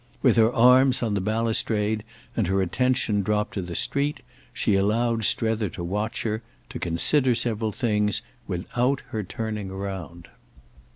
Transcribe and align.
With 0.23 0.35
her 0.37 0.51
arms 0.51 1.03
on 1.03 1.13
the 1.13 1.21
balustrade 1.21 2.03
and 2.35 2.47
her 2.47 2.59
attention 2.63 3.21
dropped 3.21 3.53
to 3.53 3.61
the 3.61 3.75
street 3.75 4.21
she 4.51 4.73
allowed 4.73 5.25
Strether 5.25 5.69
to 5.69 5.83
watch 5.83 6.23
her, 6.23 6.41
to 6.69 6.79
consider 6.79 7.35
several 7.35 7.71
things, 7.71 8.23
without 8.47 9.03
her 9.09 9.21
turning 9.21 9.71
round. 9.71 10.27